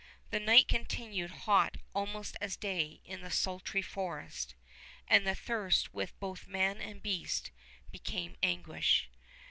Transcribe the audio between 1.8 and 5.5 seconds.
almost as day in the sultry forest, and the